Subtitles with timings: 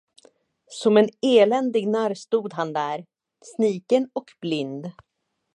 [0.77, 3.05] Som en eländig narr stod han här,
[3.55, 4.91] sniken och blind.